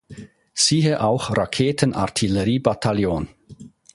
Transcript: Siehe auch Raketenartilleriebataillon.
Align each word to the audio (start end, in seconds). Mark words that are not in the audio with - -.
Siehe 0.55 0.99
auch 1.03 1.29
Raketenartilleriebataillon. 1.37 3.27